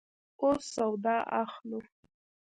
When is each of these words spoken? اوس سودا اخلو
اوس 0.41 0.61
سودا 0.73 1.15
اخلو 1.41 1.79